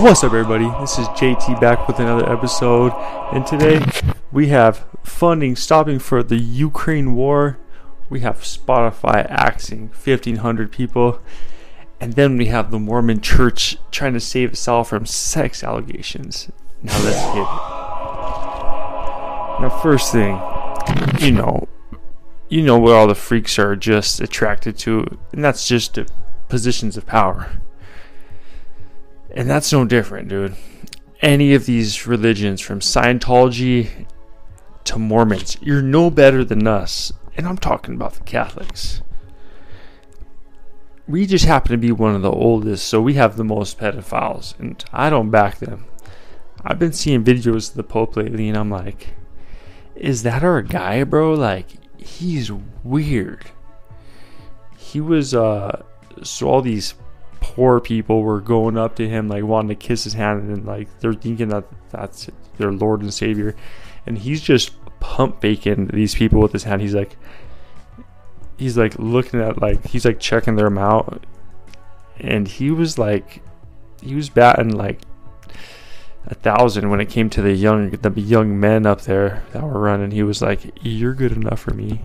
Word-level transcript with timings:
What's 0.00 0.22
up, 0.22 0.32
everybody? 0.32 0.70
This 0.80 0.96
is 0.96 1.08
JT 1.08 1.60
back 1.60 1.88
with 1.88 1.98
another 1.98 2.32
episode, 2.32 2.92
and 3.32 3.44
today 3.44 3.84
we 4.30 4.46
have 4.46 4.86
funding 5.02 5.56
stopping 5.56 5.98
for 5.98 6.22
the 6.22 6.36
Ukraine 6.36 7.16
war. 7.16 7.58
We 8.08 8.20
have 8.20 8.42
Spotify 8.42 9.28
axing 9.28 9.88
1,500 9.88 10.70
people, 10.70 11.20
and 12.00 12.12
then 12.12 12.36
we 12.36 12.46
have 12.46 12.70
the 12.70 12.78
Mormon 12.78 13.20
Church 13.20 13.76
trying 13.90 14.12
to 14.12 14.20
save 14.20 14.50
itself 14.50 14.90
from 14.90 15.04
sex 15.04 15.64
allegations. 15.64 16.48
Now 16.80 16.96
let's 17.02 17.20
get 17.20 17.38
it. 17.38 17.48
Now, 19.60 19.80
first 19.82 20.12
thing, 20.12 20.40
you 21.18 21.32
know, 21.32 21.66
you 22.48 22.62
know 22.62 22.78
what 22.78 22.92
all 22.92 23.08
the 23.08 23.16
freaks 23.16 23.58
are 23.58 23.74
just 23.74 24.20
attracted 24.20 24.78
to, 24.78 25.18
and 25.32 25.42
that's 25.42 25.66
just 25.66 25.98
positions 26.48 26.96
of 26.96 27.04
power. 27.04 27.50
And 29.38 29.48
that's 29.48 29.72
no 29.72 29.84
different, 29.84 30.26
dude. 30.26 30.56
Any 31.22 31.54
of 31.54 31.64
these 31.64 32.08
religions, 32.08 32.60
from 32.60 32.80
Scientology 32.80 34.08
to 34.82 34.98
Mormons, 34.98 35.56
you're 35.60 35.80
no 35.80 36.10
better 36.10 36.44
than 36.44 36.66
us. 36.66 37.12
And 37.36 37.46
I'm 37.46 37.56
talking 37.56 37.94
about 37.94 38.14
the 38.14 38.24
Catholics. 38.24 39.00
We 41.06 41.24
just 41.24 41.44
happen 41.44 41.70
to 41.70 41.78
be 41.78 41.92
one 41.92 42.16
of 42.16 42.22
the 42.22 42.32
oldest, 42.32 42.88
so 42.88 43.00
we 43.00 43.14
have 43.14 43.36
the 43.36 43.44
most 43.44 43.78
pedophiles, 43.78 44.58
and 44.58 44.84
I 44.92 45.08
don't 45.08 45.30
back 45.30 45.60
them. 45.60 45.84
I've 46.64 46.80
been 46.80 46.92
seeing 46.92 47.22
videos 47.22 47.70
of 47.70 47.76
the 47.76 47.84
Pope 47.84 48.16
lately, 48.16 48.48
and 48.48 48.58
I'm 48.58 48.70
like, 48.70 49.14
is 49.94 50.24
that 50.24 50.42
our 50.42 50.62
guy, 50.62 51.04
bro? 51.04 51.34
Like, 51.34 51.68
he's 51.96 52.50
weird. 52.82 53.52
He 54.76 55.00
was, 55.00 55.32
uh, 55.32 55.84
so 56.24 56.48
all 56.48 56.60
these 56.60 56.94
poor 57.40 57.80
people 57.80 58.22
were 58.22 58.40
going 58.40 58.76
up 58.76 58.96
to 58.96 59.08
him 59.08 59.28
like 59.28 59.44
wanting 59.44 59.68
to 59.68 59.74
kiss 59.74 60.04
his 60.04 60.14
hand 60.14 60.50
and 60.50 60.66
like 60.66 60.88
they're 61.00 61.14
thinking 61.14 61.48
that 61.48 61.64
that's 61.90 62.28
their 62.58 62.72
lord 62.72 63.00
and 63.00 63.12
savior. 63.12 63.54
And 64.06 64.18
he's 64.18 64.40
just 64.40 64.72
pump 65.00 65.40
faking 65.40 65.88
these 65.88 66.14
people 66.14 66.40
with 66.40 66.52
his 66.52 66.64
hand. 66.64 66.82
He's 66.82 66.94
like 66.94 67.16
he's 68.56 68.76
like 68.76 68.98
looking 68.98 69.40
at 69.40 69.60
like 69.60 69.86
he's 69.86 70.04
like 70.04 70.20
checking 70.20 70.56
them 70.56 70.78
out. 70.78 71.24
And 72.18 72.48
he 72.48 72.70
was 72.70 72.98
like 72.98 73.42
he 74.02 74.14
was 74.14 74.28
batting 74.28 74.76
like 74.76 75.00
a 76.26 76.34
thousand 76.34 76.90
when 76.90 77.00
it 77.00 77.08
came 77.08 77.30
to 77.30 77.42
the 77.42 77.52
young 77.52 77.90
the 77.90 78.20
young 78.20 78.58
men 78.58 78.86
up 78.86 79.02
there 79.02 79.44
that 79.52 79.62
were 79.62 79.80
running. 79.80 80.10
He 80.10 80.22
was 80.22 80.42
like 80.42 80.72
you're 80.82 81.14
good 81.14 81.32
enough 81.32 81.60
for 81.60 81.74
me. 81.74 82.02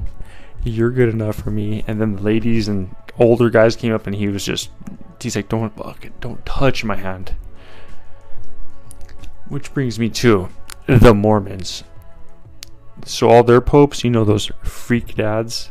You're 0.63 0.91
good 0.91 1.09
enough 1.09 1.35
for 1.35 1.51
me. 1.51 1.83
And 1.87 1.99
then 1.99 2.15
the 2.15 2.21
ladies 2.21 2.67
and 2.67 2.95
older 3.19 3.49
guys 3.49 3.75
came 3.75 3.93
up 3.93 4.07
and 4.07 4.15
he 4.15 4.27
was 4.27 4.45
just 4.45 4.69
he's 5.21 5.35
like 5.35 5.49
don't 5.49 5.73
don't 6.19 6.45
touch 6.45 6.83
my 6.83 6.95
hand. 6.95 7.35
Which 9.47 9.73
brings 9.73 9.99
me 9.99 10.09
to 10.09 10.49
the 10.87 11.13
mormons. 11.13 11.83
So 13.05 13.29
all 13.29 13.43
their 13.43 13.61
popes 13.61 14.03
you 14.03 14.09
know 14.09 14.23
those 14.23 14.51
freak 14.63 15.15
dads 15.15 15.69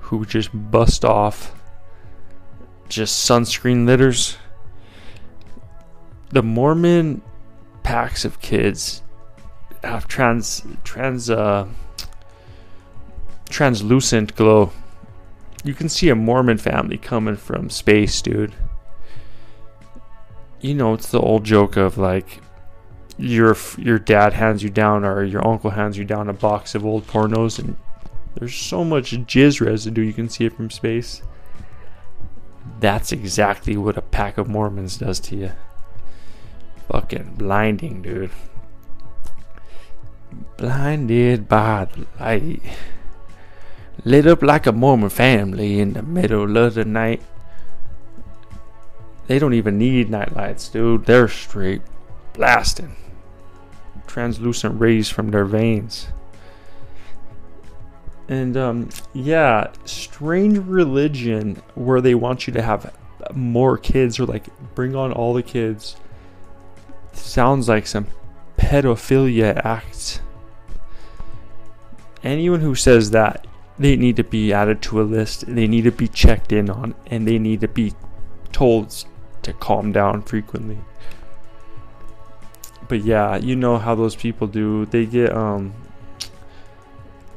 who 0.00 0.24
just 0.24 0.50
bust 0.52 1.04
off 1.04 1.52
just 2.88 3.28
sunscreen 3.28 3.86
litters. 3.86 4.36
The 6.30 6.42
mormon 6.42 7.22
packs 7.82 8.24
of 8.24 8.40
kids 8.40 9.02
have 9.82 10.08
trans 10.08 10.64
trans 10.82 11.30
uh 11.30 11.66
translucent 13.48 14.34
glow 14.34 14.72
you 15.66 15.74
can 15.74 15.88
see 15.88 16.08
a 16.08 16.14
Mormon 16.14 16.58
family 16.58 16.96
coming 16.96 17.36
from 17.36 17.70
space, 17.70 18.22
dude. 18.22 18.54
You 20.60 20.74
know, 20.74 20.94
it's 20.94 21.10
the 21.10 21.20
old 21.20 21.44
joke 21.44 21.76
of 21.76 21.98
like 21.98 22.40
your 23.18 23.56
your 23.76 23.98
dad 23.98 24.32
hands 24.32 24.62
you 24.62 24.70
down 24.70 25.04
or 25.04 25.24
your 25.24 25.46
uncle 25.46 25.70
hands 25.70 25.96
you 25.98 26.04
down 26.04 26.28
a 26.28 26.32
box 26.32 26.74
of 26.74 26.84
old 26.84 27.06
pornos 27.06 27.58
and 27.58 27.74
there's 28.34 28.54
so 28.54 28.84
much 28.84 29.12
jizz 29.12 29.64
residue 29.64 30.02
you 30.02 30.12
can 30.12 30.28
see 30.28 30.44
it 30.44 30.54
from 30.54 30.70
space. 30.70 31.22
That's 32.78 33.10
exactly 33.10 33.76
what 33.76 33.96
a 33.96 34.02
pack 34.02 34.38
of 34.38 34.48
Mormons 34.48 34.98
does 34.98 35.18
to 35.20 35.36
you. 35.36 35.52
Fucking 36.88 37.34
blinding, 37.38 38.02
dude. 38.02 38.30
Blinded 40.58 41.48
by 41.48 41.86
the 41.86 42.06
light 42.20 42.62
lit 44.06 44.24
up 44.24 44.40
like 44.40 44.66
a 44.66 44.72
Mormon 44.72 45.10
family 45.10 45.80
in 45.80 45.94
the 45.94 46.02
middle 46.02 46.56
of 46.56 46.74
the 46.74 46.84
night. 46.84 47.20
They 49.26 49.40
don't 49.40 49.52
even 49.52 49.78
need 49.78 50.08
nightlights, 50.08 50.68
dude. 50.68 51.06
They're 51.06 51.26
straight 51.26 51.82
blasting. 52.32 52.94
Translucent 54.06 54.80
rays 54.80 55.10
from 55.10 55.32
their 55.32 55.44
veins. 55.44 56.06
And 58.28 58.56
um, 58.56 58.90
yeah, 59.12 59.72
strange 59.84 60.58
religion 60.58 61.60
where 61.74 62.00
they 62.00 62.14
want 62.14 62.46
you 62.46 62.52
to 62.52 62.62
have 62.62 62.94
more 63.34 63.76
kids 63.76 64.20
or 64.20 64.26
like 64.26 64.46
bring 64.76 64.94
on 64.94 65.12
all 65.12 65.34
the 65.34 65.42
kids. 65.42 65.96
Sounds 67.12 67.68
like 67.68 67.88
some 67.88 68.06
pedophilia 68.56 69.60
act. 69.64 70.20
Anyone 72.22 72.60
who 72.60 72.76
says 72.76 73.10
that, 73.10 73.46
they 73.78 73.96
need 73.96 74.16
to 74.16 74.24
be 74.24 74.52
added 74.52 74.80
to 74.82 75.00
a 75.00 75.04
list. 75.04 75.44
They 75.46 75.66
need 75.66 75.82
to 75.82 75.92
be 75.92 76.08
checked 76.08 76.52
in 76.52 76.70
on, 76.70 76.94
and 77.06 77.26
they 77.26 77.38
need 77.38 77.60
to 77.60 77.68
be 77.68 77.92
told 78.52 79.04
to 79.42 79.52
calm 79.52 79.92
down 79.92 80.22
frequently. 80.22 80.78
But 82.88 83.02
yeah, 83.02 83.36
you 83.36 83.56
know 83.56 83.78
how 83.78 83.94
those 83.94 84.16
people 84.16 84.46
do. 84.46 84.86
They 84.86 85.06
get 85.06 85.34
um 85.34 85.74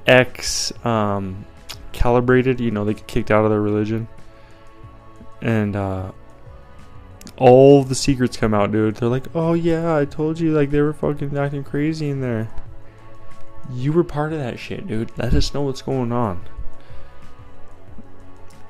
X 0.05 0.71
um 0.85 1.45
calibrated, 1.91 2.59
you 2.59 2.71
know, 2.71 2.85
they 2.85 2.93
get 2.93 3.07
kicked 3.07 3.31
out 3.31 3.43
of 3.43 3.51
their 3.51 3.61
religion. 3.61 4.07
And 5.41 5.75
uh 5.75 6.11
all 7.37 7.83
the 7.83 7.95
secrets 7.95 8.37
come 8.37 8.53
out, 8.53 8.71
dude. 8.71 8.95
They're 8.95 9.09
like, 9.09 9.27
"Oh 9.33 9.53
yeah, 9.53 9.95
I 9.95 10.05
told 10.05 10.39
you 10.39 10.53
like 10.53 10.71
they 10.71 10.81
were 10.81 10.93
fucking 10.93 11.37
acting 11.37 11.63
crazy 11.63 12.09
in 12.09 12.21
there." 12.21 12.49
You 13.71 13.91
were 13.91 14.03
part 14.03 14.33
of 14.33 14.39
that 14.39 14.59
shit, 14.59 14.87
dude. 14.87 15.11
Let 15.17 15.33
us 15.33 15.53
know 15.53 15.61
what's 15.61 15.81
going 15.81 16.11
on. 16.11 16.41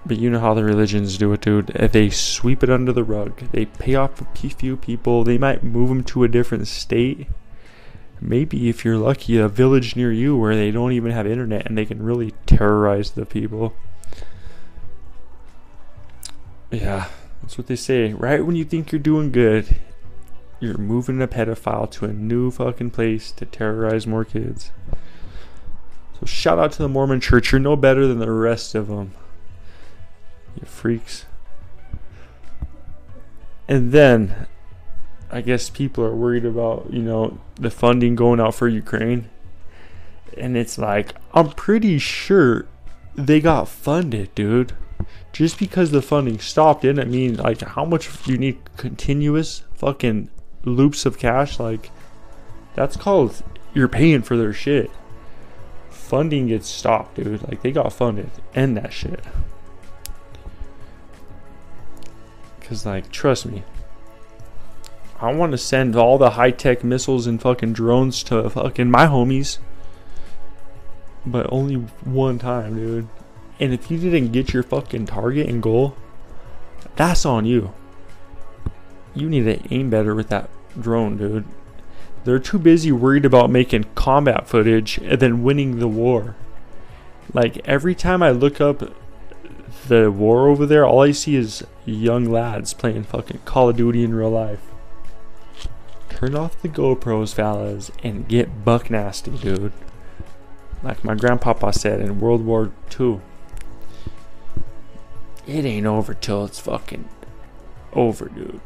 But 0.05 0.17
you 0.17 0.29
know 0.29 0.39
how 0.39 0.53
the 0.53 0.63
religions 0.63 1.17
do 1.17 1.31
it, 1.33 1.41
dude. 1.41 1.67
They 1.67 2.09
sweep 2.09 2.63
it 2.63 2.69
under 2.69 2.91
the 2.91 3.03
rug. 3.03 3.37
They 3.51 3.65
pay 3.65 3.95
off 3.95 4.21
a 4.21 4.49
few 4.49 4.75
people. 4.75 5.23
They 5.23 5.37
might 5.37 5.63
move 5.63 5.89
them 5.89 6.03
to 6.05 6.23
a 6.23 6.27
different 6.27 6.67
state. 6.67 7.27
Maybe, 8.21 8.69
if 8.69 8.83
you're 8.83 8.97
lucky, 8.97 9.37
a 9.37 9.47
village 9.47 9.95
near 9.95 10.11
you 10.11 10.35
where 10.35 10.55
they 10.55 10.71
don't 10.71 10.91
even 10.91 11.11
have 11.11 11.27
internet 11.27 11.65
and 11.65 11.77
they 11.77 11.85
can 11.85 12.01
really 12.01 12.33
terrorize 12.45 13.11
the 13.11 13.25
people. 13.25 13.73
Yeah, 16.71 17.07
that's 17.41 17.57
what 17.57 17.67
they 17.67 17.75
say. 17.75 18.13
Right 18.13 18.45
when 18.45 18.55
you 18.55 18.65
think 18.65 18.91
you're 18.91 18.99
doing 18.99 19.31
good, 19.31 19.79
you're 20.59 20.77
moving 20.77 21.21
a 21.21 21.27
pedophile 21.27 21.89
to 21.91 22.05
a 22.05 22.13
new 22.13 22.51
fucking 22.51 22.91
place 22.91 23.31
to 23.31 23.45
terrorize 23.45 24.05
more 24.05 24.25
kids. 24.25 24.71
So 26.19 26.25
shout 26.25 26.59
out 26.59 26.71
to 26.73 26.81
the 26.81 26.89
Mormon 26.89 27.21
church. 27.21 27.51
You're 27.51 27.59
no 27.59 27.75
better 27.75 28.07
than 28.07 28.19
the 28.19 28.31
rest 28.31 28.75
of 28.75 28.87
them. 28.87 29.13
You 30.59 30.65
freaks. 30.65 31.25
And 33.67 33.91
then 33.91 34.47
I 35.31 35.41
guess 35.41 35.69
people 35.69 36.03
are 36.03 36.15
worried 36.15 36.45
about, 36.45 36.91
you 36.91 37.01
know, 37.01 37.39
the 37.55 37.69
funding 37.69 38.15
going 38.15 38.39
out 38.39 38.55
for 38.55 38.67
Ukraine. 38.67 39.29
And 40.37 40.57
it's 40.57 40.77
like, 40.77 41.13
I'm 41.33 41.51
pretty 41.51 41.99
sure 41.99 42.67
they 43.15 43.39
got 43.39 43.67
funded, 43.67 44.33
dude. 44.35 44.73
Just 45.31 45.59
because 45.59 45.91
the 45.91 46.01
funding 46.01 46.39
stopped 46.39 46.81
didn't 46.81 47.09
mean 47.09 47.37
like 47.37 47.61
how 47.61 47.85
much 47.85 48.27
you 48.27 48.37
need 48.37 48.59
continuous 48.75 49.63
fucking 49.75 50.29
loops 50.65 51.05
of 51.05 51.17
cash, 51.17 51.59
like 51.59 51.91
that's 52.75 52.97
called 52.97 53.41
you're 53.73 53.87
paying 53.87 54.23
for 54.23 54.35
their 54.35 54.51
shit. 54.51 54.89
Funding 56.09 56.47
gets 56.47 56.67
stopped, 56.67 57.15
dude. 57.15 57.47
Like 57.47 57.61
they 57.61 57.71
got 57.71 57.93
funded. 57.93 58.29
End 58.53 58.75
that 58.77 58.91
shit. 58.91 59.23
Cause 62.61 62.85
like, 62.85 63.11
trust 63.11 63.45
me. 63.45 63.63
I 65.21 65.33
want 65.33 65.51
to 65.51 65.57
send 65.57 65.95
all 65.95 66.17
the 66.17 66.31
high 66.31 66.51
tech 66.51 66.83
missiles 66.83 67.27
and 67.27 67.41
fucking 67.41 67.73
drones 67.73 68.23
to 68.23 68.49
fucking 68.49 68.91
my 68.91 69.05
homies. 69.05 69.57
But 71.25 71.47
only 71.51 71.75
one 72.03 72.39
time, 72.39 72.75
dude. 72.75 73.07
And 73.59 73.73
if 73.73 73.89
you 73.89 73.97
didn't 73.97 74.31
get 74.31 74.53
your 74.53 74.63
fucking 74.63 75.05
target 75.05 75.47
and 75.47 75.61
goal, 75.61 75.95
that's 76.95 77.25
on 77.25 77.45
you 77.45 77.73
you 79.15 79.29
need 79.29 79.43
to 79.43 79.73
aim 79.73 79.89
better 79.89 80.15
with 80.15 80.29
that 80.29 80.49
drone, 80.79 81.17
dude. 81.17 81.45
They're 82.29 82.37
too 82.37 82.59
busy 82.59 82.91
worried 82.91 83.25
about 83.25 83.49
making 83.49 83.85
combat 83.95 84.47
footage 84.47 84.99
and 84.99 85.19
then 85.19 85.41
winning 85.41 85.79
the 85.79 85.87
war. 85.87 86.35
Like 87.33 87.57
every 87.67 87.95
time 87.95 88.21
I 88.21 88.29
look 88.29 88.61
up 88.61 88.83
the 89.87 90.11
war 90.11 90.47
over 90.47 90.67
there, 90.67 90.85
all 90.85 91.01
I 91.01 91.09
see 91.09 91.35
is 91.35 91.65
young 91.85 92.25
lads 92.25 92.75
playing 92.75 93.05
fucking 93.05 93.39
Call 93.45 93.69
of 93.69 93.77
Duty 93.77 94.03
in 94.03 94.13
real 94.13 94.29
life. 94.29 94.61
turn 96.09 96.35
off 96.35 96.61
the 96.61 96.69
GoPros, 96.69 97.33
fellas, 97.33 97.89
and 98.03 98.27
get 98.27 98.63
buck 98.63 98.91
nasty, 98.91 99.31
dude. 99.31 99.73
Like 100.83 101.03
my 101.03 101.15
grandpapa 101.15 101.73
said 101.73 101.99
in 101.99 102.19
World 102.19 102.45
War 102.45 102.71
II. 102.99 103.21
It 105.47 105.65
ain't 105.65 105.87
over 105.87 106.13
till 106.13 106.45
it's 106.45 106.59
fucking 106.59 107.09
over, 107.91 108.29
dude. 108.29 108.61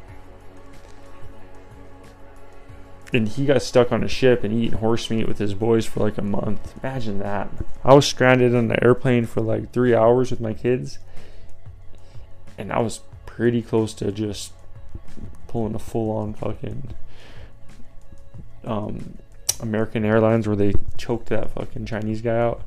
And 3.13 3.27
he 3.27 3.45
got 3.45 3.61
stuck 3.61 3.91
on 3.91 4.03
a 4.03 4.07
ship 4.07 4.43
and 4.43 4.51
eating 4.51 4.79
horse 4.79 5.09
meat 5.11 5.27
with 5.27 5.37
his 5.37 5.53
boys 5.53 5.85
for 5.85 5.99
like 5.99 6.17
a 6.17 6.23
month. 6.23 6.73
Imagine 6.83 7.19
that. 7.19 7.49
I 7.83 7.93
was 7.93 8.07
stranded 8.07 8.55
on 8.55 8.69
the 8.69 8.83
airplane 8.83 9.27
for 9.27 9.41
like 9.41 9.71
three 9.71 9.93
hours 9.93 10.31
with 10.31 10.41
my 10.41 10.53
kids. 10.53 10.97
And 12.57 12.73
I 12.73 12.79
was 12.79 13.01
pretty 13.27 13.61
close 13.61 13.93
to 13.95 14.11
just 14.11 14.53
pulling 15.47 15.75
a 15.75 15.79
full 15.79 16.09
on 16.17 16.33
fucking 16.33 16.95
um, 18.63 19.19
American 19.59 20.05
Airlines 20.05 20.47
where 20.47 20.55
they 20.55 20.73
choked 20.97 21.29
that 21.29 21.51
fucking 21.51 21.85
Chinese 21.85 22.21
guy 22.21 22.37
out. 22.37 22.63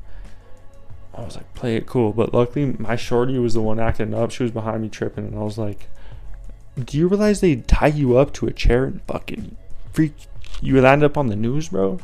I 1.13 1.21
was 1.23 1.35
like, 1.35 1.53
play 1.55 1.75
it 1.75 1.87
cool. 1.87 2.13
But 2.13 2.33
luckily, 2.33 2.75
my 2.77 2.95
shorty 2.95 3.39
was 3.39 3.53
the 3.55 3.61
one 3.61 3.79
acting 3.79 4.13
up. 4.13 4.31
She 4.31 4.43
was 4.43 4.51
behind 4.51 4.81
me 4.81 4.89
tripping. 4.89 5.25
And 5.25 5.35
I 5.35 5.41
was 5.41 5.57
like, 5.57 5.89
do 6.81 6.97
you 6.97 7.07
realize 7.07 7.41
they 7.41 7.55
tie 7.55 7.87
you 7.87 8.17
up 8.17 8.33
to 8.33 8.47
a 8.47 8.53
chair 8.53 8.85
and 8.85 9.01
fucking 9.03 9.57
freak? 9.91 10.13
You 10.61 10.81
land 10.81 11.03
up 11.03 11.17
on 11.17 11.27
the 11.27 11.35
news, 11.35 11.69
bro. 11.69 11.99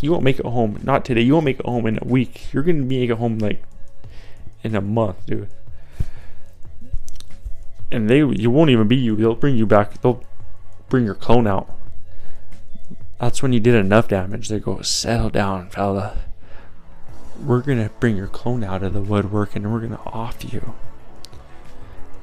You 0.00 0.12
won't 0.12 0.24
make 0.24 0.38
it 0.38 0.46
home. 0.46 0.80
Not 0.82 1.04
today. 1.04 1.22
You 1.22 1.34
won't 1.34 1.44
make 1.44 1.60
it 1.60 1.66
home 1.66 1.86
in 1.86 1.98
a 2.00 2.06
week. 2.06 2.52
You're 2.52 2.62
to 2.62 2.72
make 2.72 3.10
it 3.10 3.18
home 3.18 3.38
like 3.38 3.62
in 4.62 4.74
a 4.74 4.80
month, 4.80 5.26
dude. 5.26 5.48
And 7.90 8.10
they, 8.10 8.18
you 8.18 8.50
won't 8.50 8.70
even 8.70 8.88
be 8.88 8.96
you. 8.96 9.14
They'll 9.16 9.34
bring 9.34 9.56
you 9.56 9.66
back. 9.66 10.00
They'll 10.00 10.24
bring 10.88 11.04
your 11.04 11.14
clone 11.14 11.46
out. 11.46 11.70
That's 13.20 13.42
when 13.42 13.52
you 13.52 13.60
did 13.60 13.74
enough 13.74 14.08
damage. 14.08 14.48
They 14.48 14.58
go, 14.58 14.82
settle 14.82 15.30
down, 15.30 15.70
fella 15.70 16.18
we're 17.44 17.60
gonna 17.60 17.90
bring 18.00 18.16
your 18.16 18.26
clone 18.26 18.64
out 18.64 18.82
of 18.82 18.92
the 18.92 19.00
woodwork 19.00 19.56
and 19.56 19.72
we're 19.72 19.80
gonna 19.80 20.00
off 20.06 20.52
you. 20.52 20.74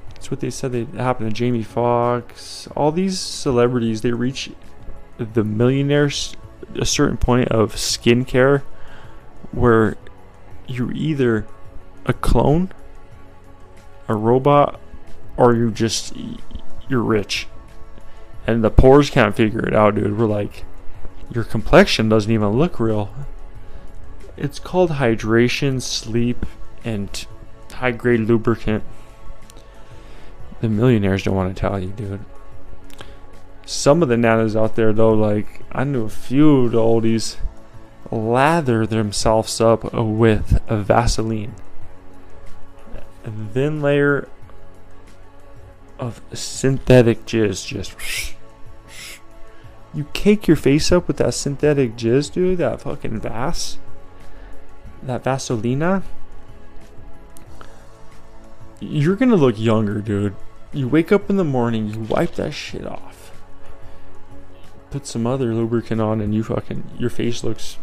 That's 0.10 0.32
what 0.32 0.40
they 0.40 0.50
said 0.50 0.72
they 0.72 0.86
happened 0.98 1.30
to 1.30 1.36
Jamie 1.36 1.64
Foxx. 1.64 2.68
All 2.76 2.92
these 2.92 3.20
celebrities, 3.20 4.02
they 4.02 4.12
reach 4.12 4.52
the 5.18 5.44
millionaires 5.44 6.36
a 6.76 6.86
certain 6.86 7.18
point 7.18 7.50
of 7.50 7.76
skincare 7.76 8.62
where 9.52 9.96
you're 10.68 10.94
either 10.94 11.46
a 12.06 12.14
clone, 12.14 12.72
a 14.08 14.16
robot, 14.16 14.80
or 15.38 15.56
you 15.56 15.72
just 15.72 16.14
you're 16.88 17.02
rich. 17.02 17.48
And 18.46 18.64
the 18.64 18.70
poors 18.70 19.10
can't 19.10 19.36
figure 19.36 19.66
it 19.66 19.74
out, 19.74 19.96
dude. 19.96 20.18
We're 20.18 20.26
like, 20.26 20.66
your 21.32 21.44
complexion 21.44 22.10
doesn't 22.10 22.32
even 22.32 22.50
look 22.50 22.80
real. 22.80 23.14
It's 24.36 24.60
called 24.60 24.92
hydration, 24.92 25.82
sleep, 25.82 26.46
and 26.84 27.26
high 27.72 27.92
grade 27.92 28.22
lubricant. 28.22 28.84
The 30.62 30.70
millionaires 30.70 31.24
don't 31.24 31.36
want 31.36 31.56
to 31.56 31.60
tell 31.60 31.80
you, 31.80 31.90
dude. 31.90 32.26
Some 33.66 34.04
of 34.04 34.10
the 34.10 34.16
nanas 34.16 34.56
out 34.56 34.76
there, 34.76 34.94
though, 34.94 35.14
like 35.14 35.62
I 35.72 35.84
knew 35.84 36.06
a 36.06 36.10
few 36.10 36.66
of 36.66 36.72
the 36.72 36.78
oldies, 36.78 37.38
lather 38.12 38.86
themselves 38.86 39.60
up 39.62 39.94
with 39.94 40.62
a 40.68 40.78
Vaseline. 40.78 41.56
A 43.26 43.32
thin 43.32 43.82
layer 43.82 44.28
of 45.98 46.22
synthetic 46.34 47.26
jizz 47.26 47.66
just. 47.66 48.36
You 49.94 50.06
cake 50.14 50.48
your 50.48 50.58
face 50.58 50.92
up 50.92 51.08
with 51.08 51.18
that 51.18 51.34
synthetic 51.34 51.96
jizz, 51.96 52.34
dude, 52.34 52.58
that 52.58 52.82
fucking 52.82 53.22
Vas 53.22 53.78
that 55.08 55.24
Vaselina, 55.24 56.04
you're 58.80 59.16
gonna 59.16 59.36
look 59.36 59.60
younger, 59.60 60.00
dude. 60.00 60.36
You 60.72 60.88
wake 60.88 61.12
up 61.12 61.30
in 61.30 61.38
the 61.38 61.44
morning, 61.44 61.88
you 61.88 62.00
wipe 62.02 62.36
that 62.36 62.54
shit 62.54 62.86
off, 62.86 63.33
put 64.94 65.08
some 65.08 65.26
other 65.26 65.56
lubricant 65.56 66.00
on, 66.00 66.22
and 66.22 66.36
you 66.36 66.44
fucking 66.44 66.84
your 67.00 67.10
face 67.10 67.44
looks 67.44 67.78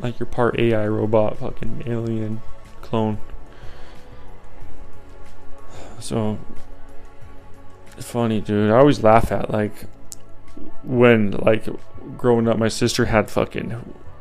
like 0.00 0.18
you're 0.18 0.26
part 0.26 0.58
AI 0.58 0.88
robot, 0.88 1.38
fucking 1.38 1.84
alien 1.86 2.42
clone. 2.80 3.18
So 6.00 6.40
it's 7.96 8.10
funny, 8.10 8.40
dude. 8.40 8.72
I 8.72 8.76
always 8.76 9.04
laugh 9.04 9.30
at 9.30 9.52
like 9.52 9.84
when 10.82 11.30
like 11.30 11.68
growing 12.18 12.48
up, 12.48 12.58
my 12.58 12.68
sister 12.68 13.04
had 13.04 13.30
fucking 13.30 13.70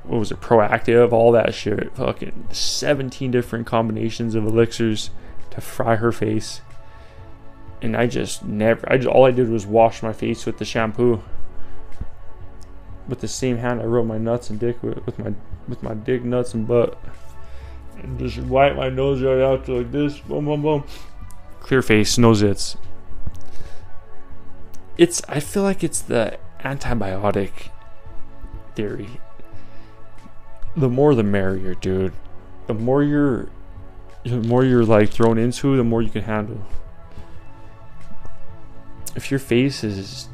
what 0.03 0.19
was 0.19 0.31
it, 0.31 0.41
Proactiv, 0.41 1.11
all 1.11 1.31
that 1.31 1.55
shit. 1.55 1.95
Fucking 1.95 2.49
17 2.51 3.31
different 3.31 3.65
combinations 3.65 4.35
of 4.35 4.45
elixirs 4.45 5.09
to 5.49 5.59
fry 5.59 5.95
her 5.95 6.11
face. 6.11 6.61
And 7.81 7.97
I 7.97 8.05
just 8.05 8.45
never, 8.45 8.87
I 8.91 8.97
just, 8.97 9.07
all 9.07 9.25
I 9.25 9.31
did 9.31 9.49
was 9.49 9.65
wash 9.65 10.03
my 10.03 10.13
face 10.13 10.45
with 10.45 10.59
the 10.59 10.65
shampoo. 10.65 11.23
With 13.07 13.19
the 13.19 13.27
same 13.27 13.57
hand 13.57 13.81
I 13.81 13.85
rubbed 13.85 14.07
my 14.07 14.17
nuts 14.17 14.49
and 14.49 14.59
dick 14.59 14.81
with, 14.83 15.05
with 15.05 15.19
my 15.19 15.33
with 15.67 15.83
my 15.83 15.93
dick, 15.93 16.23
nuts, 16.23 16.53
and 16.53 16.67
butt. 16.67 16.97
And 18.01 18.17
just 18.17 18.37
wipe 18.37 18.75
my 18.75 18.89
nose 18.89 19.21
right 19.21 19.41
out 19.41 19.67
like 19.67 19.91
this. 19.91 20.19
Boom, 20.19 20.45
boom, 20.45 20.61
boom. 20.61 20.83
Clear 21.59 21.81
face, 21.81 22.17
no 22.17 22.31
zits. 22.31 22.77
It's, 24.97 25.21
I 25.27 25.39
feel 25.39 25.63
like 25.63 25.83
it's 25.83 26.01
the 26.01 26.37
antibiotic 26.63 27.69
theory 28.75 29.19
the 30.75 30.89
more 30.89 31.15
the 31.15 31.23
merrier, 31.23 31.75
dude. 31.75 32.13
The 32.67 32.73
more 32.73 33.03
you're, 33.03 33.49
the 34.23 34.37
more 34.37 34.63
you're 34.63 34.85
like 34.85 35.09
thrown 35.09 35.37
into, 35.37 35.75
the 35.75 35.83
more 35.83 36.01
you 36.01 36.09
can 36.09 36.23
handle. 36.23 36.61
If 39.15 39.29
your 39.29 39.39
face 39.39 39.83
is, 39.83 40.29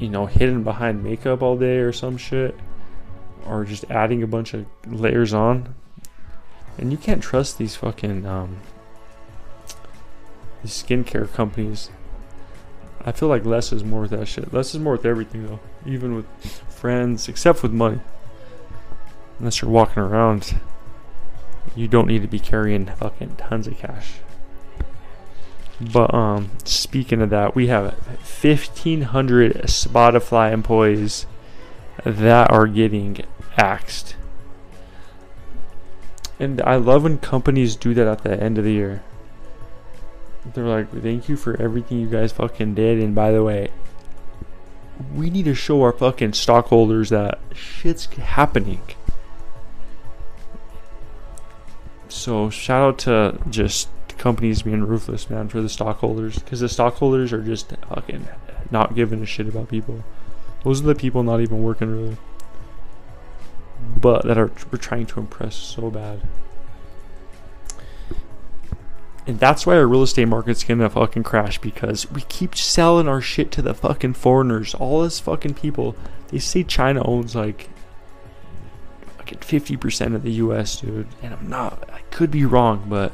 you 0.00 0.08
know, 0.08 0.26
hidden 0.26 0.64
behind 0.64 1.04
makeup 1.04 1.42
all 1.42 1.56
day 1.56 1.76
or 1.76 1.92
some 1.92 2.16
shit, 2.16 2.56
or 3.46 3.64
just 3.64 3.88
adding 3.90 4.22
a 4.22 4.26
bunch 4.26 4.54
of 4.54 4.66
layers 4.86 5.32
on, 5.32 5.74
and 6.76 6.90
you 6.90 6.98
can't 6.98 7.22
trust 7.22 7.58
these 7.58 7.76
fucking 7.76 8.26
um, 8.26 8.56
these 10.62 10.82
skincare 10.82 11.32
companies. 11.32 11.90
I 13.04 13.12
feel 13.12 13.28
like 13.28 13.44
less 13.44 13.72
is 13.72 13.84
more 13.84 14.02
with 14.02 14.10
that 14.10 14.26
shit. 14.26 14.52
Less 14.52 14.74
is 14.74 14.80
more 14.80 14.92
with 14.94 15.06
everything 15.06 15.46
though, 15.46 15.60
even 15.86 16.16
with 16.16 16.26
friends, 16.68 17.28
except 17.28 17.62
with 17.62 17.72
money 17.72 18.00
unless 19.40 19.62
you're 19.62 19.70
walking 19.70 20.02
around, 20.02 20.54
you 21.74 21.88
don't 21.88 22.06
need 22.06 22.22
to 22.22 22.28
be 22.28 22.38
carrying 22.38 22.86
fucking 22.86 23.34
tons 23.36 23.66
of 23.66 23.76
cash. 23.76 24.12
But 25.80 26.12
um, 26.12 26.50
speaking 26.64 27.22
of 27.22 27.30
that, 27.30 27.54
we 27.54 27.68
have 27.68 27.94
1,500 27.94 29.54
Spotify 29.62 30.52
employees 30.52 31.26
that 32.04 32.50
are 32.50 32.66
getting 32.66 33.24
axed. 33.56 34.16
And 36.38 36.60
I 36.62 36.76
love 36.76 37.04
when 37.04 37.18
companies 37.18 37.76
do 37.76 37.94
that 37.94 38.06
at 38.06 38.22
the 38.22 38.42
end 38.42 38.58
of 38.58 38.64
the 38.64 38.72
year. 38.72 39.02
They're 40.54 40.64
like, 40.64 40.90
thank 41.02 41.28
you 41.28 41.36
for 41.36 41.60
everything 41.60 42.00
you 42.00 42.08
guys 42.08 42.32
fucking 42.32 42.74
did. 42.74 42.98
And 42.98 43.14
by 43.14 43.30
the 43.30 43.42
way, 43.42 43.70
we 45.14 45.30
need 45.30 45.44
to 45.46 45.54
show 45.54 45.82
our 45.82 45.92
fucking 45.92 46.34
stockholders 46.34 47.10
that 47.10 47.38
shit's 47.54 48.06
happening. 48.06 48.82
So 52.08 52.50
shout 52.50 52.82
out 52.82 52.98
to 53.00 53.38
just 53.48 53.88
companies 54.20 54.62
being 54.62 54.84
ruthless, 54.84 55.30
man, 55.30 55.48
for 55.48 55.62
the 55.62 55.68
stockholders, 55.68 56.38
because 56.38 56.60
the 56.60 56.68
stockholders 56.68 57.32
are 57.32 57.42
just 57.42 57.74
fucking 57.88 58.28
not 58.70 58.94
giving 58.94 59.22
a 59.22 59.26
shit 59.26 59.48
about 59.48 59.68
people. 59.68 60.04
Those 60.62 60.82
are 60.82 60.86
the 60.86 60.94
people 60.94 61.22
not 61.22 61.40
even 61.40 61.62
working 61.62 61.90
really, 61.90 62.16
but 63.96 64.26
that 64.26 64.36
are 64.36 64.52
we're 64.70 64.78
trying 64.78 65.06
to 65.06 65.20
impress 65.20 65.56
so 65.56 65.90
bad. 65.90 66.20
And 69.26 69.40
that's 69.40 69.64
why 69.64 69.76
our 69.76 69.86
real 69.86 70.02
estate 70.02 70.28
market's 70.28 70.64
gonna 70.64 70.90
fucking 70.90 71.22
crash 71.22 71.58
because 71.58 72.10
we 72.10 72.20
keep 72.22 72.54
selling 72.54 73.08
our 73.08 73.22
shit 73.22 73.50
to 73.52 73.62
the 73.62 73.72
fucking 73.72 74.14
foreigners. 74.14 74.74
All 74.74 75.02
this 75.02 75.18
fucking 75.18 75.54
people. 75.54 75.96
They 76.28 76.38
say 76.38 76.62
China 76.62 77.02
owns 77.06 77.34
like 77.34 77.70
fucking 79.16 79.38
50% 79.38 80.14
of 80.14 80.22
the 80.22 80.32
US, 80.32 80.80
dude. 80.80 81.08
And 81.22 81.32
I'm 81.32 81.48
not, 81.48 81.88
I 81.90 82.00
could 82.10 82.30
be 82.30 82.44
wrong, 82.44 82.84
but 82.86 83.12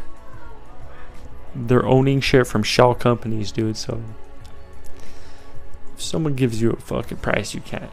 they're 1.57 1.87
owning 1.87 2.21
shit 2.21 2.47
from 2.47 2.63
shell 2.63 2.95
companies, 2.95 3.53
dude. 3.53 3.77
So 3.77 4.03
if 5.95 6.03
someone 6.03 6.35
gives 6.35 6.61
you 6.61 6.73
a 6.73 6.77
fucking 6.77 7.19
price 7.19 7.55
you 7.55 7.61
can't, 7.61 7.91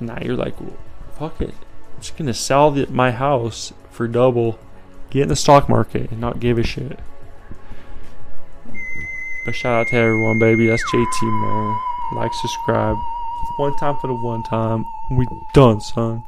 now 0.00 0.18
you're 0.22 0.36
like, 0.36 0.60
well, 0.60 0.76
fuck 1.18 1.40
it. 1.40 1.54
I'm 1.94 2.00
just 2.00 2.16
gonna 2.16 2.34
sell 2.34 2.70
the, 2.70 2.86
my 2.86 3.10
house 3.10 3.72
for 3.90 4.08
double, 4.08 4.58
get 5.10 5.22
in 5.22 5.28
the 5.28 5.36
stock 5.36 5.68
market, 5.68 6.10
and 6.10 6.20
not 6.20 6.40
give 6.40 6.58
a 6.58 6.62
shit. 6.62 6.98
But 9.44 9.54
shout 9.54 9.80
out 9.80 9.86
to 9.88 9.96
everyone, 9.96 10.38
baby. 10.38 10.66
That's 10.66 10.82
JT, 10.92 11.22
man. 11.22 11.80
Like, 12.14 12.32
subscribe. 12.34 12.96
One 13.56 13.76
time 13.76 13.96
for 14.00 14.06
the 14.06 14.14
one 14.14 14.42
time. 14.44 14.84
We 15.10 15.26
done, 15.54 15.80
son. 15.80 16.22